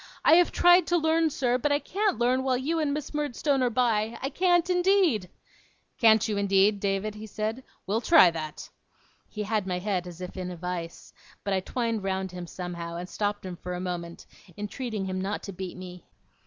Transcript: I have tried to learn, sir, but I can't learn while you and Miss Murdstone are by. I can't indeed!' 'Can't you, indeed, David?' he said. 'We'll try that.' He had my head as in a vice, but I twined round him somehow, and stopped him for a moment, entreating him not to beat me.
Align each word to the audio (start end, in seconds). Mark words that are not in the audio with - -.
I 0.25 0.33
have 0.37 0.51
tried 0.51 0.87
to 0.87 0.97
learn, 0.97 1.29
sir, 1.29 1.59
but 1.59 1.71
I 1.71 1.77
can't 1.77 2.17
learn 2.17 2.41
while 2.43 2.57
you 2.57 2.79
and 2.79 2.91
Miss 2.91 3.13
Murdstone 3.13 3.61
are 3.61 3.69
by. 3.69 4.17
I 4.19 4.31
can't 4.31 4.67
indeed!' 4.67 5.29
'Can't 5.99 6.27
you, 6.27 6.37
indeed, 6.37 6.79
David?' 6.79 7.13
he 7.13 7.27
said. 7.27 7.63
'We'll 7.85 8.01
try 8.01 8.31
that.' 8.31 8.67
He 9.29 9.43
had 9.43 9.67
my 9.67 9.77
head 9.77 10.07
as 10.07 10.19
in 10.19 10.49
a 10.49 10.55
vice, 10.57 11.13
but 11.43 11.53
I 11.53 11.59
twined 11.59 12.01
round 12.03 12.31
him 12.31 12.47
somehow, 12.47 12.95
and 12.95 13.07
stopped 13.07 13.45
him 13.45 13.55
for 13.57 13.75
a 13.75 13.79
moment, 13.79 14.25
entreating 14.57 15.05
him 15.05 15.21
not 15.21 15.43
to 15.43 15.53
beat 15.53 15.77
me. 15.77 16.03